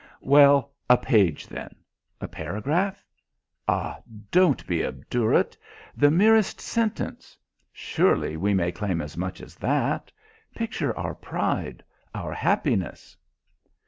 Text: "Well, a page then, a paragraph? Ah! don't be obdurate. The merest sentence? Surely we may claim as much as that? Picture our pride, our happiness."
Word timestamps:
"Well, 0.23 0.71
a 0.89 0.97
page 0.97 1.45
then, 1.45 1.75
a 2.19 2.27
paragraph? 2.27 3.05
Ah! 3.67 3.99
don't 4.31 4.65
be 4.65 4.83
obdurate. 4.83 5.55
The 5.95 6.09
merest 6.09 6.59
sentence? 6.59 7.37
Surely 7.71 8.35
we 8.35 8.55
may 8.55 8.71
claim 8.71 8.99
as 8.99 9.15
much 9.15 9.41
as 9.41 9.53
that? 9.57 10.11
Picture 10.55 10.97
our 10.97 11.13
pride, 11.13 11.83
our 12.15 12.33
happiness." 12.33 13.15